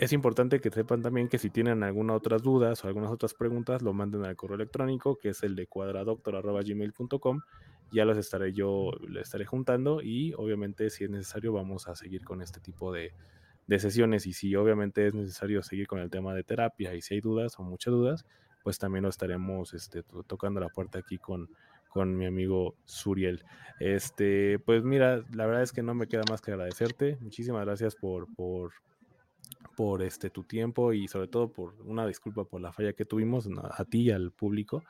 es 0.00 0.14
importante 0.14 0.60
que 0.60 0.70
sepan 0.70 1.02
también 1.02 1.28
que 1.28 1.36
si 1.36 1.50
tienen 1.50 1.82
alguna 1.82 2.14
otras 2.14 2.42
dudas 2.42 2.82
o 2.82 2.88
algunas 2.88 3.10
otras 3.10 3.34
preguntas, 3.34 3.82
lo 3.82 3.92
manden 3.92 4.24
al 4.24 4.34
correo 4.34 4.54
electrónico, 4.54 5.18
que 5.18 5.28
es 5.28 5.42
el 5.42 5.54
de 5.54 5.66
cuadradoctor.gmail.com. 5.66 7.40
Ya 7.92 8.06
los 8.06 8.16
estaré 8.16 8.54
yo, 8.54 8.92
le 9.06 9.20
estaré 9.20 9.44
juntando 9.44 10.00
y 10.00 10.32
obviamente 10.38 10.88
si 10.88 11.04
es 11.04 11.10
necesario 11.10 11.52
vamos 11.52 11.86
a 11.86 11.94
seguir 11.94 12.24
con 12.24 12.40
este 12.40 12.60
tipo 12.60 12.92
de, 12.92 13.12
sesiones 13.78 14.26
y 14.26 14.32
si 14.32 14.56
obviamente 14.56 15.06
es 15.06 15.14
necesario 15.14 15.62
seguir 15.62 15.86
con 15.86 15.98
el 15.98 16.08
tema 16.08 16.34
de 16.34 16.44
terapia 16.44 16.94
y 16.94 17.02
si 17.02 17.14
hay 17.14 17.20
dudas 17.20 17.58
o 17.58 17.62
muchas 17.62 17.92
dudas, 17.92 18.24
pues 18.64 18.78
también 18.78 19.02
lo 19.02 19.10
estaremos 19.10 19.74
este, 19.74 20.02
tocando 20.26 20.60
la 20.60 20.70
puerta 20.70 20.98
aquí 20.98 21.18
con, 21.18 21.50
con 21.90 22.16
mi 22.16 22.24
amigo 22.24 22.74
Suriel. 22.86 23.44
Este, 23.80 24.58
pues 24.60 24.82
mira, 24.82 25.22
la 25.34 25.44
verdad 25.44 25.62
es 25.62 25.72
que 25.72 25.82
no 25.82 25.94
me 25.94 26.06
queda 26.06 26.22
más 26.30 26.40
que 26.40 26.52
agradecerte. 26.52 27.18
Muchísimas 27.20 27.66
gracias 27.66 27.96
por, 27.96 28.32
por, 28.34 28.72
por 29.76 30.02
este 30.02 30.30
tu 30.30 30.44
tiempo 30.44 30.92
y 30.92 31.08
sobre 31.08 31.28
todo 31.28 31.52
por 31.52 31.74
una 31.84 32.06
disculpa 32.06 32.44
por 32.44 32.60
la 32.60 32.72
falla 32.72 32.92
que 32.92 33.04
tuvimos 33.04 33.48
a 33.62 33.84
ti 33.84 34.02
y 34.02 34.10
al 34.10 34.32
público. 34.32 34.82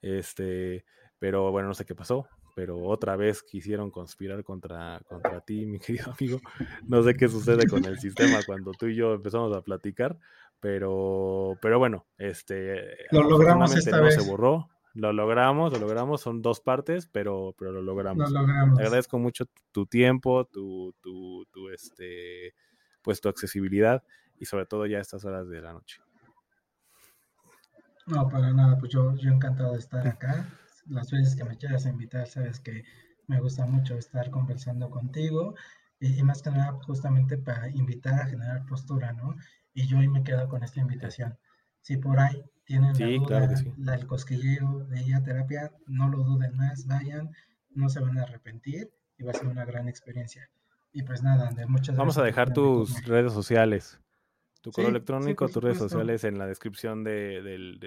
Este, 0.00 0.84
pero 1.18 1.50
bueno, 1.50 1.68
no 1.68 1.74
sé 1.74 1.84
qué 1.84 1.94
pasó, 1.94 2.28
pero 2.54 2.82
otra 2.82 3.16
vez 3.16 3.42
quisieron 3.42 3.90
conspirar 3.90 4.44
contra, 4.44 5.00
contra 5.06 5.40
ti, 5.40 5.66
mi 5.66 5.78
querido 5.80 6.12
amigo. 6.12 6.40
No 6.86 7.02
sé 7.02 7.14
qué 7.14 7.28
sucede 7.28 7.66
con 7.66 7.84
el 7.84 7.98
sistema 7.98 8.40
cuando 8.46 8.72
tú 8.72 8.86
y 8.86 8.94
yo 8.94 9.14
empezamos 9.14 9.56
a 9.56 9.62
platicar, 9.62 10.18
pero, 10.60 11.58
pero 11.60 11.78
bueno, 11.78 12.06
este, 12.18 12.96
lo 13.10 13.22
logramos 13.22 13.74
esta 13.76 13.98
no 13.98 14.04
vez. 14.04 14.14
se 14.14 14.28
borró. 14.28 14.68
Lo 14.94 15.12
logramos, 15.12 15.72
lo 15.72 15.80
logramos, 15.80 16.20
son 16.20 16.40
dos 16.40 16.60
partes, 16.60 17.08
pero, 17.08 17.52
pero 17.58 17.72
lo 17.72 17.82
logramos. 17.82 18.30
Lo 18.30 18.40
logramos. 18.40 18.78
Te 18.78 18.84
agradezco 18.84 19.18
mucho 19.18 19.46
tu 19.72 19.86
tiempo, 19.86 20.44
tu, 20.44 20.94
tu, 21.00 21.44
tu, 21.50 21.68
este, 21.70 22.54
pues 23.04 23.20
tu 23.20 23.28
accesibilidad 23.28 24.02
y 24.40 24.46
sobre 24.46 24.66
todo 24.66 24.86
ya 24.86 24.98
a 24.98 25.02
estas 25.02 25.24
horas 25.24 25.48
de 25.48 25.60
la 25.60 25.72
noche. 25.72 26.00
No, 28.06 28.28
para 28.28 28.52
nada, 28.52 28.76
pues 28.78 28.92
yo, 28.92 29.14
yo 29.16 29.30
encantado 29.30 29.72
de 29.72 29.78
estar 29.78 30.06
acá. 30.08 30.48
Las 30.88 31.10
veces 31.10 31.36
que 31.36 31.44
me 31.44 31.56
quieras 31.56 31.86
invitar, 31.86 32.26
sabes 32.26 32.60
que 32.60 32.84
me 33.28 33.40
gusta 33.40 33.64
mucho 33.66 33.96
estar 33.96 34.30
conversando 34.30 34.90
contigo 34.90 35.54
y, 36.00 36.22
más 36.22 36.42
que 36.42 36.50
nada 36.50 36.72
justamente 36.86 37.38
para 37.38 37.68
invitar 37.68 38.14
a 38.14 38.26
generar 38.26 38.66
postura, 38.66 39.12
¿no? 39.12 39.36
Y 39.72 39.86
yo 39.86 39.98
hoy 39.98 40.08
me 40.08 40.22
quedo 40.22 40.48
con 40.48 40.62
esta 40.62 40.80
invitación. 40.80 41.38
Si 41.80 41.96
por 41.96 42.18
ahí 42.18 42.42
tienen 42.64 42.98
la 42.98 43.06
duda, 43.06 43.48
la, 43.78 43.94
el 43.94 44.06
cosquilleo 44.06 44.84
de 44.86 45.00
ella 45.00 45.22
terapia, 45.22 45.72
no 45.86 46.08
lo 46.08 46.18
duden 46.18 46.56
más, 46.56 46.86
vayan, 46.86 47.30
no 47.70 47.88
se 47.88 48.00
van 48.00 48.18
a 48.18 48.22
arrepentir 48.22 48.90
y 49.16 49.24
va 49.24 49.30
a 49.30 49.34
ser 49.34 49.46
una 49.46 49.64
gran 49.64 49.88
experiencia. 49.88 50.50
Y 50.94 51.02
pues 51.02 51.24
nada, 51.24 51.48
Ander, 51.48 51.66
muchas 51.66 51.96
Vamos 51.96 52.16
a 52.18 52.22
dejar 52.22 52.52
tus 52.52 53.04
redes 53.04 53.32
sociales, 53.32 54.00
tu 54.62 54.70
correo 54.70 54.90
electrónico, 54.90 55.48
tus 55.48 55.60
redes 55.60 55.78
sociales 55.78 56.22
en 56.22 56.38
la 56.38 56.46
descripción 56.46 57.02
del, 57.02 57.80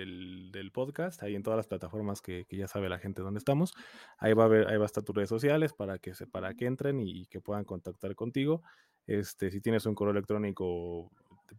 del, 0.52 0.72
podcast, 0.74 1.24
ahí 1.24 1.34
en 1.34 1.42
todas 1.42 1.56
las 1.56 1.68
plataformas 1.68 2.22
que, 2.22 2.44
que, 2.44 2.58
ya 2.58 2.68
sabe 2.68 2.90
la 2.90 3.00
gente 3.00 3.22
dónde 3.22 3.38
estamos. 3.38 3.74
Ahí 4.18 4.34
va 4.34 4.44
a 4.44 4.48
ver, 4.50 4.68
ahí 4.68 4.76
va 4.76 4.84
a 4.84 4.86
estar 4.86 5.06
tus 5.06 5.16
redes 5.16 5.30
sociales 5.30 5.72
para 5.72 6.00
que 6.00 6.14
se, 6.16 6.28
para 6.28 6.54
que 6.54 6.66
entren 6.66 7.00
y, 7.00 7.28
que 7.28 7.40
puedan 7.40 7.64
contactar 7.64 8.14
contigo. 8.14 8.62
Este, 9.06 9.52
si 9.52 9.62
tienes 9.62 9.86
un 9.86 9.96
correo 9.96 10.12
electrónico 10.12 11.10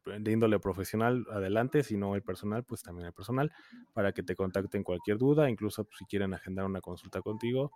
de 0.05 0.31
índole 0.31 0.61
profesional, 0.61 1.25
adelante, 1.33 1.83
si 1.83 1.97
no 1.97 2.15
el 2.15 2.23
personal, 2.23 2.63
pues 2.65 2.83
también 2.83 3.07
el 3.07 3.15
personal, 3.15 3.51
para 3.95 4.13
que 4.13 4.23
te 4.23 4.37
contacten 4.37 4.83
cualquier 4.85 5.17
duda, 5.17 5.49
incluso 5.49 5.85
pues, 5.85 5.97
si 5.99 6.05
quieren 6.05 6.35
agendar 6.35 6.67
una 6.67 6.83
consulta 6.83 7.23
contigo, 7.23 7.73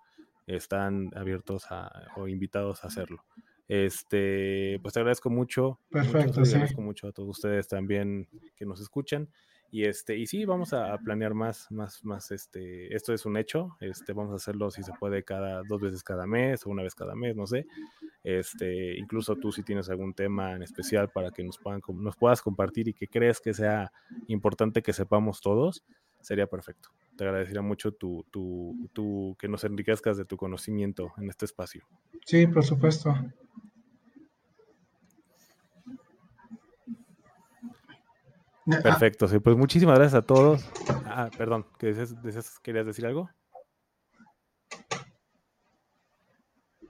están 0.47 1.11
abiertos 1.17 1.65
a, 1.71 1.91
o 2.17 2.29
invitados 2.29 2.85
a 2.85 2.89
hacerlo. 2.89 3.25
Este, 3.69 4.79
pues 4.83 4.95
te 4.95 5.01
agradezco 5.01 5.31
mucho. 5.31 5.79
Perfecto, 5.91 6.41
agradezco 6.41 6.81
mucho 6.81 7.09
a 7.09 7.13
todos 7.13 7.29
ustedes 7.29 7.69
también 7.69 8.29
que 8.57 8.67
nos 8.67 8.81
escuchan. 8.81 9.29
Y 9.75 9.87
este, 9.87 10.19
y 10.19 10.27
sí, 10.27 10.45
vamos 10.45 10.75
a, 10.75 10.99
planear 10.99 11.33
más, 11.33 11.67
más, 11.71 12.05
más, 12.05 12.31
este, 12.31 12.95
esto 12.95 13.15
es 13.15 13.25
un 13.25 13.39
hecho, 13.39 13.75
este, 13.81 14.13
vamos 14.13 14.35
a 14.35 14.37
hacerlo 14.37 14.71
si 14.71 14.83
se 14.83 14.93
puede 15.01 15.25
cada 15.25 15.63
dos 15.67 15.81
veces 15.81 16.05
cada 16.05 16.27
mes 16.27 16.67
o 16.67 16.71
una 16.71 16.83
vez 16.83 16.95
cada 16.95 17.15
mes, 17.15 17.35
no 17.35 17.47
sé. 17.47 17.67
Este, 18.23 18.99
incluso 18.99 19.35
tú 19.37 19.51
si 19.51 19.63
tienes 19.63 19.89
algún 19.89 20.13
tema 20.13 20.53
en 20.53 20.63
especial 20.63 21.09
para 21.09 21.31
que 21.31 21.43
nos 21.43 21.57
puedan, 21.57 21.81
nos 21.95 22.17
puedas 22.17 22.43
compartir 22.43 22.89
y 22.89 22.93
que 22.93 23.09
crees 23.09 23.41
que 23.41 23.55
sea 23.55 23.91
importante 24.29 24.83
que 24.83 24.93
sepamos 24.93 25.41
todos, 25.41 25.83
sería 26.21 26.47
perfecto. 26.47 26.91
te 27.17 27.25
agradecería 27.25 27.63
mucho 27.63 27.93
tu, 27.93 28.27
tu, 28.31 28.91
tu, 28.93 29.37
que 29.39 29.49
nos 29.49 29.65
enriquezcas 29.65 30.19
de 30.19 30.27
tu 30.27 30.37
conocimiento 30.37 31.15
en 31.17 31.31
este 31.31 31.47
espacio. 31.47 31.87
Sí, 32.27 32.47
por 32.47 32.63
supuesto. 32.63 33.15
Perfecto, 38.83 39.27
sí, 39.29 39.39
pues 39.41 39.57
muchísimas 39.57 39.99
gracias 39.99 40.23
a 40.23 40.27
todos. 40.27 40.65
Ah, 41.07 41.31
perdón, 41.37 41.67
¿qué 41.79 41.95
¿querías 42.63 42.87
decir 42.87 43.07
algo? 43.07 43.29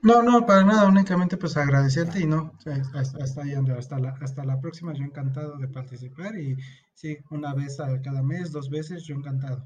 No, 0.03 0.21
no, 0.21 0.45
para 0.45 0.65
nada, 0.65 0.85
únicamente 0.85 1.37
pues 1.37 1.55
agradecerte 1.55 2.19
y 2.19 2.25
no, 2.25 2.51
hasta, 2.93 3.41
ahí, 3.41 3.53
hasta 3.53 3.99
la, 3.99 4.09
hasta 4.19 4.43
la 4.43 4.59
próxima, 4.59 4.93
yo 4.93 5.05
encantado 5.05 5.57
de 5.57 5.69
participar 5.69 6.37
y 6.37 6.57
sí, 6.93 7.17
una 7.29 7.53
vez 7.53 7.79
a 7.79 8.01
cada 8.01 8.21
mes, 8.21 8.51
dos 8.51 8.69
veces, 8.69 9.05
yo 9.05 9.15
encantado. 9.15 9.65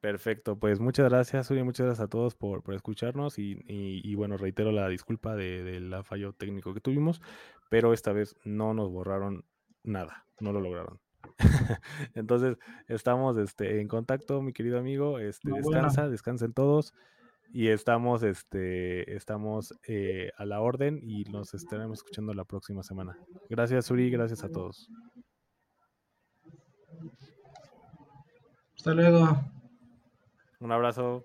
Perfecto, 0.00 0.56
pues 0.56 0.78
muchas 0.78 1.08
gracias, 1.08 1.50
Uri, 1.50 1.64
muchas 1.64 1.86
gracias 1.86 2.04
a 2.04 2.08
todos 2.08 2.36
por, 2.36 2.62
escucharnos 2.72 3.40
y, 3.40 4.14
bueno, 4.14 4.36
reitero 4.36 4.70
la 4.70 4.88
disculpa 4.88 5.34
del 5.34 5.90
de, 5.90 6.02
fallo 6.04 6.32
técnico 6.32 6.72
que 6.72 6.80
tuvimos, 6.80 7.20
pero 7.68 7.92
esta 7.92 8.12
vez 8.12 8.36
no 8.44 8.72
nos 8.72 8.92
borraron 8.92 9.44
nada, 9.82 10.25
no 10.40 10.52
lo 10.52 10.60
lograron. 10.60 11.00
Entonces, 12.14 12.56
estamos 12.88 13.36
este, 13.38 13.80
en 13.80 13.88
contacto, 13.88 14.42
mi 14.42 14.52
querido 14.52 14.78
amigo, 14.78 15.18
este, 15.18 15.50
descansa, 15.50 16.08
descansen 16.08 16.52
todos 16.52 16.94
y 17.52 17.68
estamos, 17.68 18.22
este, 18.22 19.14
estamos 19.14 19.74
eh, 19.86 20.30
a 20.36 20.44
la 20.44 20.60
orden 20.60 21.00
y 21.02 21.24
nos 21.24 21.54
estaremos 21.54 21.98
escuchando 21.98 22.34
la 22.34 22.44
próxima 22.44 22.82
semana. 22.82 23.18
Gracias, 23.48 23.90
Uri, 23.90 24.10
gracias 24.10 24.44
a 24.44 24.48
todos. 24.48 24.90
Hasta 28.76 28.94
luego. 28.94 29.40
Un 30.60 30.72
abrazo. 30.72 31.24